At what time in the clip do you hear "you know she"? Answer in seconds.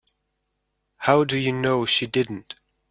1.37-2.07